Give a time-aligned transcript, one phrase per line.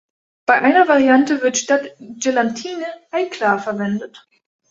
[0.47, 4.27] Bei einer Variante wird statt Gelatine Eiklar verwendet.